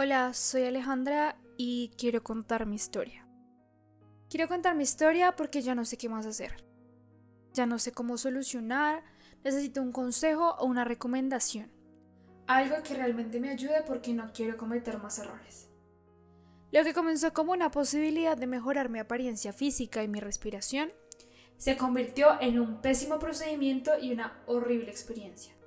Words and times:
Hola, 0.00 0.32
soy 0.32 0.62
Alejandra 0.62 1.36
y 1.56 1.90
quiero 1.98 2.22
contar 2.22 2.66
mi 2.66 2.76
historia. 2.76 3.26
Quiero 4.30 4.46
contar 4.46 4.76
mi 4.76 4.84
historia 4.84 5.34
porque 5.34 5.60
ya 5.60 5.74
no 5.74 5.84
sé 5.84 5.96
qué 5.96 6.08
más 6.08 6.24
hacer. 6.24 6.64
Ya 7.52 7.66
no 7.66 7.80
sé 7.80 7.90
cómo 7.90 8.16
solucionar, 8.16 9.02
necesito 9.42 9.82
un 9.82 9.90
consejo 9.90 10.54
o 10.60 10.66
una 10.66 10.84
recomendación. 10.84 11.72
Algo 12.46 12.76
que 12.84 12.94
realmente 12.94 13.40
me 13.40 13.50
ayude 13.50 13.82
porque 13.88 14.14
no 14.14 14.32
quiero 14.32 14.56
cometer 14.56 14.98
más 14.98 15.18
errores. 15.18 15.68
Lo 16.70 16.84
que 16.84 16.94
comenzó 16.94 17.32
como 17.32 17.50
una 17.50 17.72
posibilidad 17.72 18.36
de 18.36 18.46
mejorar 18.46 18.90
mi 18.90 19.00
apariencia 19.00 19.52
física 19.52 20.04
y 20.04 20.06
mi 20.06 20.20
respiración, 20.20 20.92
se 21.56 21.76
convirtió 21.76 22.40
en 22.40 22.60
un 22.60 22.80
pésimo 22.80 23.18
procedimiento 23.18 23.98
y 24.00 24.12
una 24.12 24.44
horrible 24.46 24.92
experiencia. 24.92 25.57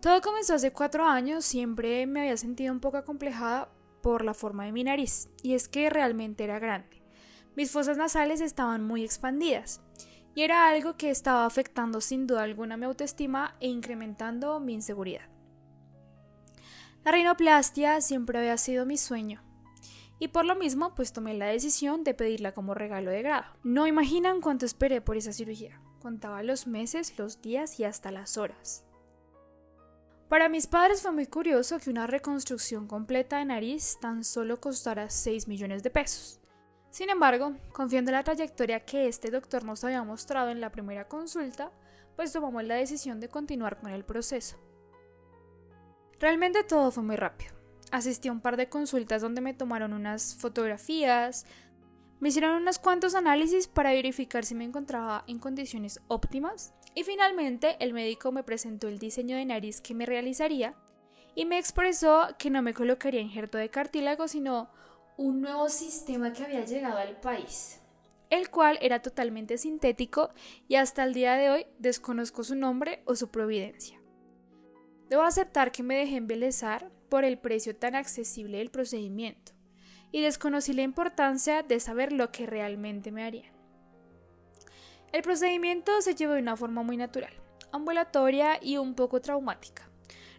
Todo 0.00 0.22
comenzó 0.22 0.54
hace 0.54 0.72
cuatro 0.72 1.04
años, 1.04 1.44
siempre 1.44 2.06
me 2.06 2.20
había 2.20 2.36
sentido 2.38 2.72
un 2.72 2.80
poco 2.80 2.96
acomplejada 2.96 3.70
por 4.02 4.24
la 4.24 4.32
forma 4.32 4.64
de 4.64 4.72
mi 4.72 4.82
nariz, 4.82 5.28
y 5.42 5.52
es 5.52 5.68
que 5.68 5.90
realmente 5.90 6.42
era 6.42 6.58
grande. 6.58 7.02
Mis 7.54 7.70
fosas 7.70 7.98
nasales 7.98 8.40
estaban 8.40 8.82
muy 8.82 9.04
expandidas, 9.04 9.82
y 10.34 10.42
era 10.42 10.68
algo 10.68 10.96
que 10.96 11.10
estaba 11.10 11.44
afectando 11.44 12.00
sin 12.00 12.26
duda 12.26 12.44
alguna 12.44 12.78
mi 12.78 12.86
autoestima 12.86 13.56
e 13.60 13.68
incrementando 13.68 14.58
mi 14.58 14.72
inseguridad. 14.72 15.28
La 17.04 17.12
rinoplastia 17.12 18.00
siempre 18.00 18.38
había 18.38 18.56
sido 18.56 18.86
mi 18.86 18.96
sueño, 18.96 19.42
y 20.18 20.28
por 20.28 20.46
lo 20.46 20.56
mismo 20.56 20.94
pues 20.94 21.12
tomé 21.12 21.34
la 21.34 21.46
decisión 21.46 22.04
de 22.04 22.14
pedirla 22.14 22.52
como 22.52 22.72
regalo 22.72 23.10
de 23.10 23.20
grado. 23.20 23.52
No 23.64 23.86
imaginan 23.86 24.40
cuánto 24.40 24.64
esperé 24.64 25.02
por 25.02 25.18
esa 25.18 25.34
cirugía. 25.34 25.82
Contaba 26.00 26.42
los 26.42 26.66
meses, 26.66 27.18
los 27.18 27.42
días 27.42 27.78
y 27.78 27.84
hasta 27.84 28.10
las 28.10 28.38
horas. 28.38 28.86
Para 30.30 30.48
mis 30.48 30.68
padres 30.68 31.02
fue 31.02 31.10
muy 31.10 31.26
curioso 31.26 31.80
que 31.80 31.90
una 31.90 32.06
reconstrucción 32.06 32.86
completa 32.86 33.38
de 33.38 33.46
nariz 33.46 33.98
tan 34.00 34.22
solo 34.22 34.60
costara 34.60 35.10
6 35.10 35.48
millones 35.48 35.82
de 35.82 35.90
pesos. 35.90 36.38
Sin 36.88 37.10
embargo, 37.10 37.56
confiando 37.72 38.12
en 38.12 38.16
la 38.16 38.22
trayectoria 38.22 38.84
que 38.84 39.08
este 39.08 39.32
doctor 39.32 39.64
nos 39.64 39.82
había 39.82 40.04
mostrado 40.04 40.50
en 40.50 40.60
la 40.60 40.70
primera 40.70 41.08
consulta, 41.08 41.72
pues 42.14 42.32
tomamos 42.32 42.62
la 42.62 42.76
decisión 42.76 43.18
de 43.18 43.28
continuar 43.28 43.80
con 43.80 43.90
el 43.90 44.04
proceso. 44.04 44.56
Realmente 46.20 46.62
todo 46.62 46.92
fue 46.92 47.02
muy 47.02 47.16
rápido. 47.16 47.52
Asistí 47.90 48.28
a 48.28 48.32
un 48.32 48.40
par 48.40 48.56
de 48.56 48.68
consultas 48.68 49.22
donde 49.22 49.40
me 49.40 49.52
tomaron 49.52 49.92
unas 49.92 50.36
fotografías, 50.36 51.44
me 52.20 52.28
hicieron 52.28 52.54
unos 52.54 52.78
cuantos 52.78 53.16
análisis 53.16 53.66
para 53.66 53.90
verificar 53.90 54.44
si 54.44 54.54
me 54.54 54.62
encontraba 54.62 55.24
en 55.26 55.40
condiciones 55.40 56.00
óptimas 56.06 56.72
y 56.94 57.04
finalmente 57.04 57.76
el 57.80 57.92
médico 57.92 58.32
me 58.32 58.42
presentó 58.42 58.88
el 58.88 58.98
diseño 58.98 59.36
de 59.36 59.44
nariz 59.44 59.80
que 59.80 59.94
me 59.94 60.06
realizaría 60.06 60.74
y 61.34 61.44
me 61.44 61.58
expresó 61.58 62.28
que 62.38 62.50
no 62.50 62.62
me 62.62 62.74
colocaría 62.74 63.20
injerto 63.20 63.58
de 63.58 63.70
cartílago 63.70 64.28
sino 64.28 64.70
un 65.16 65.40
nuevo 65.40 65.68
sistema 65.68 66.32
que 66.32 66.44
había 66.44 66.64
llegado 66.64 66.98
al 66.98 67.20
país, 67.20 67.80
el 68.30 68.50
cual 68.50 68.78
era 68.80 69.02
totalmente 69.02 69.58
sintético 69.58 70.30
y 70.66 70.76
hasta 70.76 71.04
el 71.04 71.14
día 71.14 71.34
de 71.34 71.50
hoy 71.50 71.66
desconozco 71.78 72.42
su 72.42 72.54
nombre 72.54 73.02
o 73.04 73.14
su 73.14 73.28
providencia. 73.28 74.00
Debo 75.08 75.22
aceptar 75.22 75.72
que 75.72 75.82
me 75.82 75.96
dejé 75.96 76.16
embelezar 76.16 76.90
por 77.08 77.24
el 77.24 77.38
precio 77.38 77.76
tan 77.76 77.96
accesible 77.96 78.58
del 78.58 78.70
procedimiento 78.70 79.52
y 80.12 80.22
desconocí 80.22 80.72
la 80.72 80.82
importancia 80.82 81.62
de 81.62 81.80
saber 81.80 82.12
lo 82.12 82.32
que 82.32 82.46
realmente 82.46 83.12
me 83.12 83.24
harían. 83.24 83.59
El 85.12 85.22
procedimiento 85.22 86.00
se 86.02 86.14
llevó 86.14 86.34
de 86.34 86.42
una 86.42 86.56
forma 86.56 86.82
muy 86.82 86.96
natural, 86.96 87.32
ambulatoria 87.72 88.58
y 88.62 88.76
un 88.76 88.94
poco 88.94 89.20
traumática. 89.20 89.90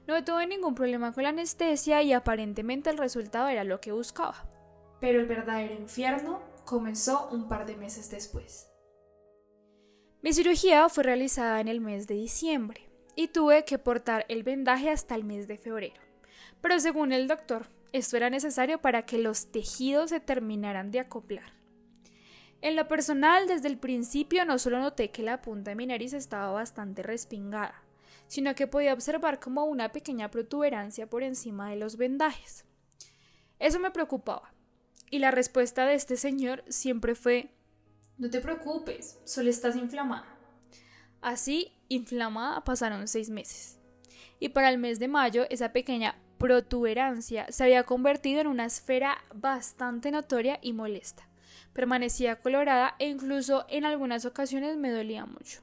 No 0.08 0.24
tuve 0.24 0.48
ningún 0.48 0.76
problema 0.76 1.12
con 1.12 1.24
la 1.24 1.30
anestesia 1.30 2.02
y 2.04 2.14
aparentemente 2.14 2.90
el 2.90 2.98
resultado 2.98 3.50
era 3.50 3.64
lo 3.64 3.82
que 3.82 3.92
buscaba. 3.92 4.48
Pero 5.00 5.20
el 5.20 5.28
verdadero 5.28 5.74
infierno 5.74 6.42
comenzó 6.66 7.28
un 7.32 7.50
par 7.50 7.66
de 7.66 7.76
meses 7.76 8.10
después. 8.10 8.70
Mi 10.22 10.34
cirugía 10.34 10.88
fue 10.88 11.04
realizada 11.04 11.60
en 11.60 11.68
el 11.68 11.82
mes 11.82 12.08
de 12.08 12.16
diciembre 12.16 12.90
y 13.16 13.28
tuve 13.28 13.66
que 13.66 13.78
portar 13.78 14.26
el 14.30 14.44
vendaje 14.44 14.90
hasta 14.90 15.16
el 15.16 15.24
mes 15.24 15.48
de 15.48 15.58
febrero. 15.58 16.00
Pero 16.62 16.80
según 16.80 17.12
el 17.12 17.28
doctor, 17.28 17.68
esto 17.92 18.18
era 18.18 18.30
necesario 18.30 18.80
para 18.80 19.06
que 19.06 19.18
los 19.18 19.52
tejidos 19.52 20.12
se 20.12 20.20
terminaran 20.20 20.92
de 20.92 21.02
acoplar. 21.02 21.61
En 22.62 22.76
lo 22.76 22.88
personal, 22.88 23.48
desde 23.48 23.68
el 23.68 23.80
principio 23.80 24.46
no 24.46 24.60
solo 24.60 24.80
noté 24.80 25.10
que 25.10 25.24
la 25.24 25.42
punta 25.42 25.72
de 25.72 25.76
mi 25.76 25.88
nariz 25.88 26.14
estaba 26.14 26.52
bastante 26.52 27.02
respingada, 27.02 27.84
sino 28.28 28.54
que 28.54 28.68
podía 28.68 28.94
observar 28.94 29.40
como 29.40 29.66
una 29.66 29.92
pequeña 29.92 30.30
protuberancia 30.30 31.10
por 31.10 31.24
encima 31.24 31.72
de 31.72 31.78
los 31.78 31.98
vendajes. 31.98 32.66
Eso 33.58 33.80
me 33.80 33.90
preocupaba, 33.90 34.54
y 35.10 35.18
la 35.20 35.32
respuesta 35.32 35.86
de 35.86 35.96
este 35.96 36.18
señor 36.18 36.64
siempre 36.70 37.16
fue 37.16 37.50
No 38.20 38.30
te 38.30 38.42
preocupes, 38.42 39.20
solo 39.26 39.50
estás 39.50 39.76
inflamada. 39.76 40.26
Así, 41.20 41.74
inflamada, 41.90 42.64
pasaron 42.64 43.08
seis 43.08 43.32
meses. 43.32 43.80
Y 44.40 44.50
para 44.50 44.70
el 44.70 44.78
mes 44.78 45.00
de 45.00 45.08
mayo, 45.08 45.46
esa 45.50 45.74
pequeña 45.74 46.16
protuberancia 46.38 47.46
se 47.52 47.64
había 47.64 47.84
convertido 47.84 48.42
en 48.42 48.48
una 48.48 48.66
esfera 48.66 49.18
bastante 49.34 50.12
notoria 50.12 50.60
y 50.62 50.74
molesta. 50.74 51.31
Permanecía 51.74 52.42
colorada 52.42 52.96
e 53.00 53.08
incluso 53.08 53.66
en 53.70 53.86
algunas 53.86 54.26
ocasiones 54.26 54.78
me 54.78 54.92
dolía 54.92 55.26
mucho. 55.26 55.62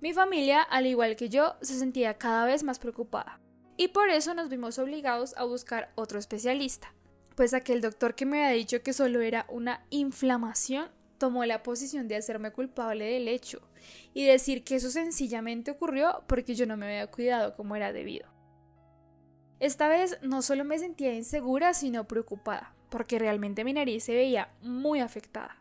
Mi 0.00 0.12
familia, 0.12 0.62
al 0.62 0.86
igual 0.86 1.16
que 1.16 1.28
yo, 1.28 1.56
se 1.60 1.78
sentía 1.78 2.18
cada 2.18 2.46
vez 2.46 2.62
más 2.62 2.78
preocupada, 2.78 3.40
y 3.76 3.88
por 3.88 4.08
eso 4.08 4.34
nos 4.34 4.48
vimos 4.48 4.78
obligados 4.78 5.34
a 5.36 5.44
buscar 5.44 5.92
otro 5.94 6.18
especialista, 6.18 6.94
pues 7.34 7.54
aquel 7.54 7.80
doctor 7.80 8.14
que 8.14 8.26
me 8.26 8.44
había 8.44 8.56
dicho 8.56 8.82
que 8.82 8.92
solo 8.92 9.20
era 9.20 9.46
una 9.48 9.84
inflamación 9.90 10.88
tomó 11.20 11.44
la 11.44 11.62
posición 11.62 12.08
de 12.08 12.16
hacerme 12.16 12.50
culpable 12.50 13.04
del 13.04 13.28
hecho 13.28 13.60
y 14.14 14.24
decir 14.24 14.64
que 14.64 14.76
eso 14.76 14.90
sencillamente 14.90 15.70
ocurrió 15.70 16.24
porque 16.26 16.54
yo 16.54 16.66
no 16.66 16.76
me 16.76 16.86
había 16.86 17.10
cuidado 17.10 17.54
como 17.54 17.76
era 17.76 17.92
debido. 17.92 18.26
Esta 19.60 19.88
vez 19.88 20.18
no 20.22 20.40
solo 20.40 20.64
me 20.64 20.78
sentía 20.78 21.12
insegura, 21.12 21.74
sino 21.74 22.08
preocupada, 22.08 22.74
porque 22.90 23.18
realmente 23.18 23.64
mi 23.64 23.72
nariz 23.72 24.04
se 24.04 24.14
veía 24.14 24.50
muy 24.62 25.00
afectada. 25.00 25.56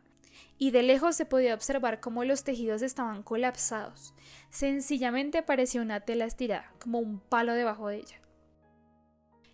Y 0.58 0.72
de 0.72 0.84
lejos 0.84 1.16
se 1.16 1.26
podía 1.26 1.54
observar 1.54 2.02
cómo 2.02 2.26
los 2.26 2.44
tejidos 2.44 2.82
estaban 2.82 3.24
colapsados. 3.24 4.14
Sencillamente 4.50 5.42
parecía 5.42 5.82
una 5.82 6.02
tela 6.02 6.26
estirada, 6.26 6.74
como 6.80 7.00
un 7.00 7.20
palo 7.20 7.54
debajo 7.54 7.88
de 7.88 7.98
ella. 7.98 8.22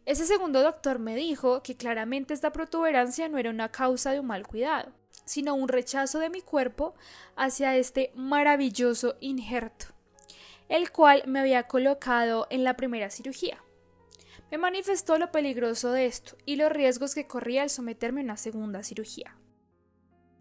Ese 0.06 0.25
segundo 0.25 0.62
doctor 0.62 1.00
me 1.00 1.16
dijo 1.16 1.63
que 1.63 1.78
claramente 1.78 2.34
esta 2.34 2.52
protuberancia 2.52 3.28
no 3.28 3.38
era 3.38 3.50
una 3.50 3.72
causa 3.72 4.12
de 4.12 4.19
un 4.19 4.28
mal 4.28 4.47
cuidado, 4.47 4.92
sino 5.25 5.56
un 5.56 5.68
rechazo 5.68 6.19
de 6.19 6.30
mi 6.30 6.42
cuerpo 6.42 6.94
hacia 7.36 7.75
este 7.75 8.12
maravilloso 8.16 9.16
injerto, 9.19 9.88
el 10.69 10.92
cual 10.92 11.24
me 11.25 11.40
había 11.40 11.63
colocado 11.63 12.46
en 12.52 12.63
la 12.63 12.75
primera 12.75 13.09
cirugía. 13.09 13.64
Me 14.55 14.59
manifestó 14.59 15.17
lo 15.17 15.33
peligroso 15.33 15.91
de 15.91 16.05
esto 16.05 16.38
y 16.45 16.55
los 16.55 16.71
riesgos 16.71 17.13
que 17.13 17.27
corría 17.27 17.63
al 17.63 17.69
someterme 17.69 18.21
a 18.21 18.23
una 18.23 18.38
segunda 18.38 18.83
cirugía. 18.83 19.38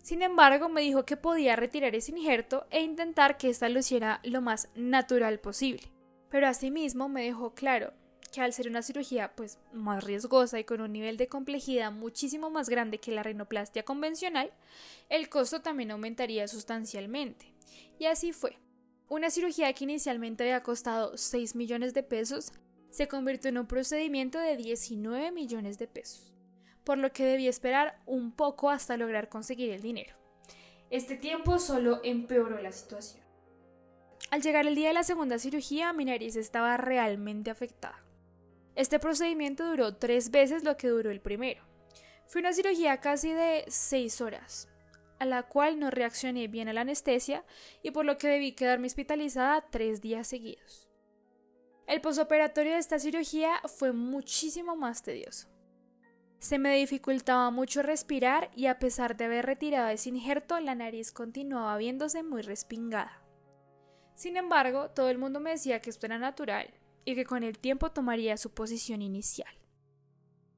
Sin 0.04 0.22
embargo, 0.22 0.68
me 0.68 0.82
dijo 0.82 1.04
que 1.04 1.16
podía 1.16 1.56
retirar 1.56 1.96
ese 1.96 2.12
injerto 2.12 2.64
e 2.70 2.80
intentar 2.80 3.38
que 3.38 3.50
ésta 3.50 3.68
luciera 3.68 4.20
lo 4.22 4.40
más 4.40 4.68
natural 4.76 5.40
posible. 5.40 5.90
Pero 6.30 6.46
asimismo 6.46 7.08
me 7.08 7.24
dejó 7.24 7.54
claro 7.54 7.92
que 8.32 8.40
al 8.40 8.52
ser 8.52 8.68
una 8.68 8.82
cirugía 8.82 9.34
pues 9.34 9.58
más 9.72 10.04
riesgosa 10.04 10.60
y 10.60 10.64
con 10.64 10.80
un 10.80 10.92
nivel 10.92 11.16
de 11.16 11.26
complejidad 11.26 11.90
muchísimo 11.90 12.50
más 12.50 12.68
grande 12.68 13.00
que 13.00 13.10
la 13.10 13.24
rinoplastia 13.24 13.84
convencional, 13.84 14.52
el 15.08 15.28
costo 15.28 15.60
también 15.60 15.90
aumentaría 15.90 16.46
sustancialmente. 16.46 17.52
Y 17.98 18.04
así 18.04 18.32
fue. 18.32 18.60
Una 19.08 19.30
cirugía 19.30 19.72
que 19.72 19.82
inicialmente 19.82 20.44
había 20.44 20.62
costado 20.62 21.16
6 21.16 21.56
millones 21.56 21.94
de 21.94 22.04
pesos 22.04 22.52
se 22.94 23.08
convirtió 23.08 23.48
en 23.48 23.58
un 23.58 23.66
procedimiento 23.66 24.38
de 24.38 24.56
19 24.56 25.32
millones 25.32 25.78
de 25.78 25.88
pesos, 25.88 26.32
por 26.84 26.96
lo 26.96 27.12
que 27.12 27.24
debí 27.24 27.48
esperar 27.48 28.00
un 28.06 28.30
poco 28.30 28.70
hasta 28.70 28.96
lograr 28.96 29.28
conseguir 29.28 29.72
el 29.72 29.82
dinero. 29.82 30.14
Este 30.90 31.16
tiempo 31.16 31.58
solo 31.58 32.00
empeoró 32.04 32.62
la 32.62 32.70
situación. 32.70 33.24
Al 34.30 34.42
llegar 34.42 34.68
el 34.68 34.76
día 34.76 34.88
de 34.88 34.94
la 34.94 35.02
segunda 35.02 35.40
cirugía, 35.40 35.92
mi 35.92 36.04
nariz 36.04 36.36
estaba 36.36 36.76
realmente 36.76 37.50
afectada. 37.50 38.00
Este 38.76 39.00
procedimiento 39.00 39.68
duró 39.68 39.96
tres 39.96 40.30
veces 40.30 40.62
lo 40.62 40.76
que 40.76 40.86
duró 40.86 41.10
el 41.10 41.20
primero. 41.20 41.64
Fue 42.28 42.42
una 42.42 42.52
cirugía 42.52 43.00
casi 43.00 43.32
de 43.32 43.64
seis 43.66 44.20
horas, 44.20 44.68
a 45.18 45.24
la 45.24 45.42
cual 45.42 45.80
no 45.80 45.90
reaccioné 45.90 46.46
bien 46.46 46.68
a 46.68 46.72
la 46.72 46.82
anestesia 46.82 47.44
y 47.82 47.90
por 47.90 48.04
lo 48.04 48.18
que 48.18 48.28
debí 48.28 48.52
quedarme 48.52 48.86
hospitalizada 48.86 49.68
tres 49.68 50.00
días 50.00 50.28
seguidos. 50.28 50.93
El 51.86 52.00
posoperatorio 52.00 52.72
de 52.72 52.78
esta 52.78 52.98
cirugía 52.98 53.60
fue 53.66 53.92
muchísimo 53.92 54.74
más 54.74 55.02
tedioso. 55.02 55.48
Se 56.38 56.58
me 56.58 56.76
dificultaba 56.76 57.50
mucho 57.50 57.82
respirar 57.82 58.50
y 58.54 58.66
a 58.66 58.78
pesar 58.78 59.16
de 59.16 59.26
haber 59.26 59.46
retirado 59.46 59.88
ese 59.88 60.08
injerto, 60.08 60.58
la 60.60 60.74
nariz 60.74 61.12
continuaba 61.12 61.76
viéndose 61.76 62.22
muy 62.22 62.42
respingada. 62.42 63.22
Sin 64.14 64.36
embargo, 64.36 64.90
todo 64.90 65.10
el 65.10 65.18
mundo 65.18 65.40
me 65.40 65.50
decía 65.50 65.80
que 65.80 65.90
esto 65.90 66.06
era 66.06 66.18
natural 66.18 66.72
y 67.04 67.14
que 67.14 67.24
con 67.24 67.42
el 67.42 67.58
tiempo 67.58 67.92
tomaría 67.92 68.36
su 68.36 68.50
posición 68.50 69.02
inicial. 69.02 69.52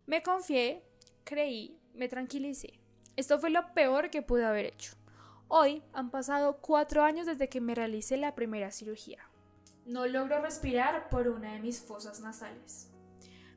Me 0.06 0.22
confié, 0.22 0.84
creí, 1.24 1.80
me 1.94 2.08
tranquilicé. 2.08 2.80
Esto 3.16 3.38
fue 3.38 3.50
lo 3.50 3.72
peor 3.74 4.10
que 4.10 4.22
pude 4.22 4.44
haber 4.44 4.66
hecho. 4.66 4.94
Hoy 5.48 5.82
han 5.92 6.10
pasado 6.10 6.58
cuatro 6.60 7.02
años 7.02 7.26
desde 7.26 7.48
que 7.48 7.60
me 7.60 7.74
realicé 7.74 8.16
la 8.16 8.34
primera 8.34 8.70
cirugía. 8.70 9.28
No 9.86 10.04
logro 10.08 10.42
respirar 10.42 11.08
por 11.08 11.28
una 11.28 11.52
de 11.52 11.60
mis 11.60 11.80
fosas 11.80 12.20
nasales. 12.20 12.90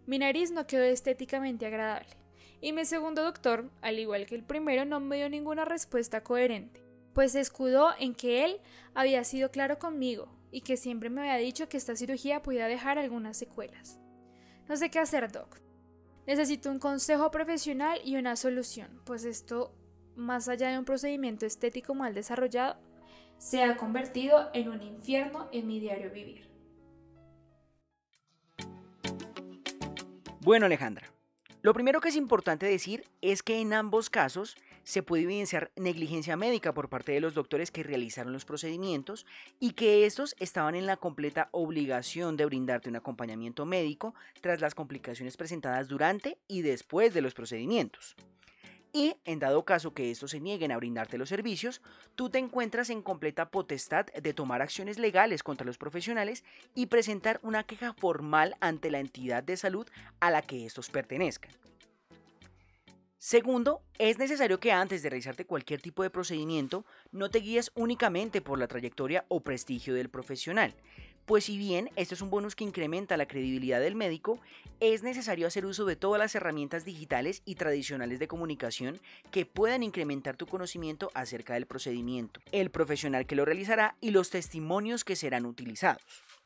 Mi 0.06 0.20
nariz 0.20 0.52
no 0.52 0.68
quedó 0.68 0.84
estéticamente 0.84 1.66
agradable. 1.66 2.10
Y 2.62 2.72
mi 2.72 2.86
segundo 2.86 3.24
doctor, 3.24 3.72
al 3.82 3.98
igual 3.98 4.28
que 4.28 4.36
el 4.36 4.44
primero, 4.44 4.86
no 4.86 5.00
me 5.00 5.16
dio 5.16 5.28
ninguna 5.28 5.66
respuesta 5.66 6.22
coherente, 6.22 6.84
pues 7.14 7.32
se 7.32 7.40
escudó 7.40 7.90
en 7.98 8.14
que 8.14 8.46
él 8.46 8.62
había 8.94 9.24
sido 9.24 9.50
claro 9.50 9.80
conmigo 9.80 10.28
y 10.52 10.62
que 10.62 10.78
siempre 10.78 11.10
me 11.10 11.22
había 11.22 11.38
dicho 11.38 11.68
que 11.68 11.78
esta 11.78 11.96
cirugía 11.96 12.44
podía 12.44 12.68
dejar 12.68 13.00
algunas 13.00 13.36
secuelas. 13.36 14.00
No 14.68 14.78
sé 14.78 14.92
qué 14.92 15.00
hacer, 15.00 15.32
Doc. 15.32 15.60
Necesito 16.28 16.70
un 16.70 16.78
consejo 16.78 17.32
profesional 17.32 18.00
y 18.04 18.18
una 18.18 18.36
solución, 18.36 19.02
pues 19.04 19.24
esto, 19.24 19.74
más 20.16 20.48
allá 20.48 20.70
de 20.70 20.78
un 20.78 20.86
procedimiento 20.86 21.48
estético 21.48 21.96
mal 21.96 22.14
desarrollado, 22.14 22.80
se 23.40 23.64
ha 23.64 23.78
convertido 23.78 24.50
en 24.54 24.70
un 24.70 24.84
infierno 24.84 25.50
en 25.52 25.66
mi 25.66 25.80
diario 25.80 26.12
vivir. 26.12 26.48
Bueno, 30.42 30.68
Alejandra, 30.68 31.12
lo 31.62 31.74
primero 31.74 32.00
que 32.00 32.10
es 32.10 32.16
importante 32.16 32.66
decir 32.66 33.04
es 33.22 33.44
que 33.44 33.60
en 33.60 33.74
ambos 33.74 34.10
casos 34.10 34.56
se 34.84 35.04
puede 35.04 35.24
evidenciar 35.24 35.72
negligencia 35.76 36.38
médica 36.38 36.74
por 36.74 36.90
parte 36.90 37.12
de 37.12 37.20
los 37.20 37.34
doctores 37.34 37.70
que 37.70 37.84
realizaron 37.84 38.34
los 38.34 38.46
procedimientos 38.46 39.26
y 39.60 39.72
que 39.74 40.06
estos 40.06 40.36
estaban 40.40 40.76
en 40.76 40.86
la 40.86 40.98
completa 40.98 41.50
obligación 41.52 42.38
de 42.38 42.46
brindarte 42.46 42.90
un 42.90 42.96
acompañamiento 42.96 43.66
médico 43.66 44.16
tras 44.42 44.62
las 44.62 44.76
complicaciones 44.76 45.38
presentadas 45.38 45.88
durante 45.88 46.38
y 46.48 46.62
después 46.62 47.14
de 47.14 47.22
los 47.22 47.34
procedimientos. 47.34 48.16
Y, 48.92 49.16
en 49.26 49.40
dado 49.40 49.66
caso 49.66 49.94
que 49.94 50.10
estos 50.10 50.32
se 50.32 50.40
nieguen 50.40 50.72
a 50.72 50.78
brindarte 50.78 51.18
los 51.18 51.30
servicios, 51.30 51.82
tú 52.16 52.30
te 52.30 52.40
encuentras 52.40 52.90
en 52.90 53.04
completa 53.04 53.52
potestad 53.52 54.08
de 54.08 54.34
tomar 54.34 54.62
acciones 54.62 54.98
legales 54.98 55.44
contra 55.44 55.66
los 55.66 55.78
profesionales 55.78 56.44
y 56.74 56.88
presentar 56.88 57.40
una 57.44 57.64
queja 57.64 57.94
formal 57.94 58.56
ante 58.62 58.90
la 58.90 59.00
entidad 59.00 59.44
de 59.44 59.58
salud 59.58 59.88
a 60.20 60.32
la 60.32 60.42
que 60.42 60.66
estos 60.66 60.90
pertenezcan. 60.90 61.52
Segundo, 63.22 63.82
es 63.98 64.18
necesario 64.18 64.62
que 64.62 64.72
antes 64.72 65.04
de 65.04 65.10
realizarte 65.10 65.46
cualquier 65.46 65.82
tipo 65.82 66.04
de 66.04 66.10
procedimiento 66.10 66.86
no 67.12 67.30
te 67.30 67.40
guíes 67.40 67.70
únicamente 67.76 68.40
por 68.40 68.58
la 68.58 68.70
trayectoria 68.70 69.26
o 69.28 69.42
prestigio 69.42 69.94
del 69.94 70.10
profesional, 70.10 70.74
pues 71.30 71.44
si 71.44 71.60
bien 71.60 71.92
esto 71.96 72.16
es 72.16 72.24
un 72.24 72.32
bonus 72.32 72.56
que 72.56 72.64
incrementa 72.64 73.16
la 73.16 73.28
credibilidad 73.28 73.80
del 73.80 73.94
médico, 73.94 74.40
es 74.80 75.04
necesario 75.04 75.46
hacer 75.46 75.64
uso 75.64 75.86
de 75.86 75.96
todas 75.96 76.18
las 76.18 76.34
herramientas 76.34 76.86
digitales 76.86 77.44
y 77.46 77.54
tradicionales 77.54 78.18
de 78.18 78.28
comunicación 78.28 79.00
que 79.30 79.46
puedan 79.46 79.84
incrementar 79.84 80.38
tu 80.38 80.48
conocimiento 80.48 81.12
acerca 81.14 81.54
del 81.54 81.68
procedimiento, 81.68 82.40
el 82.52 82.72
profesional 82.72 83.28
que 83.28 83.36
lo 83.36 83.46
realizará 83.46 83.96
y 84.02 84.10
los 84.10 84.32
testimonios 84.32 85.04
que 85.04 85.16
serán 85.16 85.46
utilizados. 85.46 86.02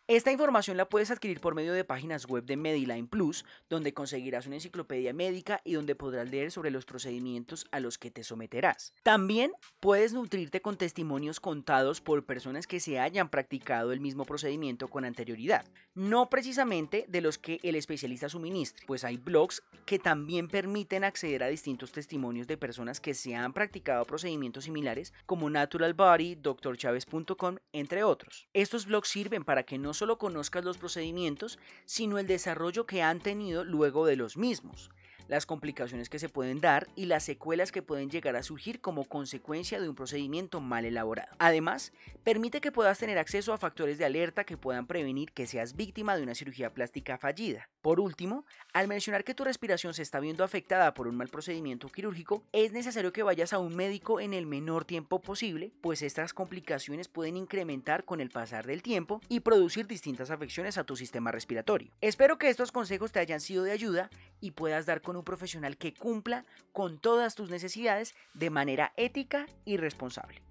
Esta 0.09 0.33
información 0.33 0.75
la 0.75 0.89
puedes 0.89 1.11
adquirir 1.11 1.39
por 1.39 1.55
medio 1.55 1.71
de 1.71 1.85
páginas 1.85 2.25
web 2.25 2.43
de 2.43 2.57
Mediline 2.57 3.07
Plus, 3.07 3.45
donde 3.69 3.93
conseguirás 3.93 4.45
una 4.45 4.57
enciclopedia 4.57 5.13
médica 5.13 5.61
y 5.63 5.75
donde 5.75 5.95
podrás 5.95 6.29
leer 6.29 6.51
sobre 6.51 6.71
los 6.71 6.83
procedimientos 6.83 7.67
a 7.71 7.79
los 7.79 7.97
que 7.97 8.11
te 8.11 8.25
someterás. 8.25 8.93
También 9.01 9.53
puedes 9.79 10.11
nutrirte 10.11 10.61
con 10.61 10.75
testimonios 10.75 11.39
contados 11.39 12.01
por 12.01 12.25
personas 12.25 12.67
que 12.67 12.81
se 12.81 12.99
hayan 12.99 13.29
practicado 13.29 13.93
el 13.93 14.01
mismo 14.01 14.25
procedimiento 14.25 14.89
con 14.89 15.05
anterioridad, 15.05 15.63
no 15.93 16.29
precisamente 16.29 17.05
de 17.07 17.21
los 17.21 17.37
que 17.37 17.61
el 17.63 17.75
especialista 17.75 18.27
suministre, 18.27 18.85
pues 18.85 19.05
hay 19.05 19.15
blogs 19.15 19.63
que 19.85 19.99
también 19.99 20.49
permiten 20.49 21.05
acceder 21.05 21.43
a 21.43 21.47
distintos 21.47 21.93
testimonios 21.93 22.47
de 22.47 22.57
personas 22.57 22.99
que 22.99 23.13
se 23.13 23.35
han 23.35 23.53
practicado 23.53 24.03
procedimientos 24.03 24.65
similares 24.65 25.13
como 25.25 25.49
Natural 25.49 25.93
Body, 25.93 26.35
drchaves.com, 26.35 27.55
entre 27.71 28.03
otros. 28.03 28.49
Estos 28.53 28.85
blogs 28.85 29.07
sirven 29.07 29.45
para 29.45 29.63
que 29.63 29.77
solo 29.93 30.17
conozcas 30.17 30.63
los 30.63 30.77
procedimientos, 30.77 31.59
sino 31.85 32.17
el 32.19 32.27
desarrollo 32.27 32.85
que 32.85 33.01
han 33.01 33.19
tenido 33.19 33.63
luego 33.63 34.05
de 34.05 34.15
los 34.15 34.37
mismos 34.37 34.89
las 35.33 35.45
complicaciones 35.47 36.09
que 36.09 36.19
se 36.19 36.29
pueden 36.29 36.61
dar 36.61 36.87
y 36.95 37.05
las 37.05 37.23
secuelas 37.23 37.71
que 37.71 37.81
pueden 37.81 38.09
llegar 38.09 38.35
a 38.35 38.43
surgir 38.43 38.81
como 38.81 39.05
consecuencia 39.05 39.81
de 39.81 39.89
un 39.89 39.95
procedimiento 39.95 40.61
mal 40.61 40.85
elaborado. 40.85 41.35
Además, 41.39 41.91
permite 42.23 42.61
que 42.61 42.71
puedas 42.71 42.99
tener 42.99 43.17
acceso 43.17 43.51
a 43.51 43.57
factores 43.57 43.97
de 43.97 44.05
alerta 44.05 44.43
que 44.43 44.57
puedan 44.57 44.85
prevenir 44.85 45.31
que 45.31 45.47
seas 45.47 45.75
víctima 45.75 46.15
de 46.15 46.23
una 46.23 46.35
cirugía 46.35 46.71
plástica 46.71 47.17
fallida. 47.17 47.69
Por 47.81 47.99
último, 47.99 48.45
al 48.73 48.87
mencionar 48.87 49.23
que 49.23 49.33
tu 49.33 49.43
respiración 49.43 49.95
se 49.95 50.03
está 50.03 50.19
viendo 50.19 50.43
afectada 50.43 50.93
por 50.93 51.07
un 51.07 51.17
mal 51.17 51.29
procedimiento 51.29 51.89
quirúrgico, 51.89 52.43
es 52.51 52.71
necesario 52.71 53.11
que 53.11 53.23
vayas 53.23 53.53
a 53.53 53.59
un 53.59 53.75
médico 53.75 54.19
en 54.19 54.33
el 54.33 54.45
menor 54.45 54.85
tiempo 54.85 55.19
posible, 55.19 55.73
pues 55.81 56.03
estas 56.03 56.33
complicaciones 56.33 57.07
pueden 57.07 57.37
incrementar 57.37 58.05
con 58.05 58.21
el 58.21 58.29
pasar 58.29 58.67
del 58.67 58.83
tiempo 58.83 59.19
y 59.29 59.39
producir 59.39 59.87
distintas 59.87 60.29
afecciones 60.29 60.77
a 60.77 60.83
tu 60.83 60.95
sistema 60.95 61.31
respiratorio. 61.31 61.91
Espero 62.01 62.37
que 62.37 62.49
estos 62.49 62.71
consejos 62.71 63.11
te 63.11 63.19
hayan 63.19 63.41
sido 63.41 63.63
de 63.63 63.71
ayuda 63.71 64.11
y 64.43 64.51
puedas 64.51 64.85
dar 64.85 65.01
con 65.01 65.15
un 65.15 65.23
profesional 65.23 65.77
que 65.77 65.93
cumpla 65.93 66.43
con 66.73 66.99
todas 66.99 67.33
tus 67.33 67.49
necesidades 67.49 68.13
de 68.33 68.49
manera 68.49 68.91
ética 68.97 69.45
y 69.63 69.77
responsable. 69.77 70.41